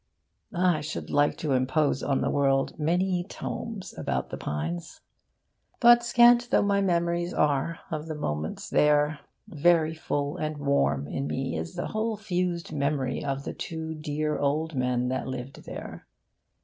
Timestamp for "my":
6.63-6.81